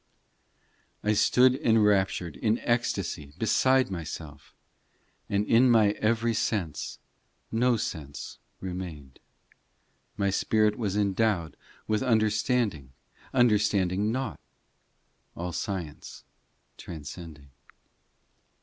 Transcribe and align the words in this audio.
in 1.03 1.09
I 1.09 1.13
stood 1.13 1.53
enraptured 1.57 2.35
In 2.37 2.57
ecstasy, 2.61 3.33
beside 3.37 3.91
myself, 3.91 4.55
And 5.29 5.45
in 5.45 5.69
my 5.69 5.91
every 5.91 6.33
sense 6.33 6.97
No 7.51 7.77
sense 7.77 8.39
remained. 8.59 9.19
My 10.17 10.31
spirit 10.31 10.75
was 10.75 10.97
endowed 10.97 11.55
With 11.87 12.01
understanding, 12.01 12.93
understanding 13.31 14.11
nought. 14.11 14.39
All 15.37 15.51
science 15.53 16.23
transcending. 16.79 17.49